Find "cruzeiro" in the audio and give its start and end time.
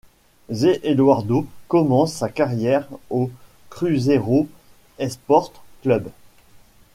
3.69-4.47